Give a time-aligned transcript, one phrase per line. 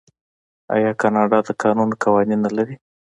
[0.75, 2.75] آیا کاناډا د کانونو قوانین نلري؟